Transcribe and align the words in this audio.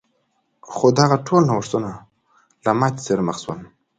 خو 0.73 0.85
دغه 0.99 1.15
ټول 1.27 1.41
نوښتونه 1.49 1.91
له 2.65 2.71
ماتې 2.79 3.01
سره 3.07 3.21
مخ 3.27 3.37
شول. 3.43 3.59